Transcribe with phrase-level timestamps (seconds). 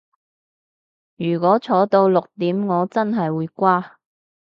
[1.17, 3.99] 如果坐到六點我真係會瓜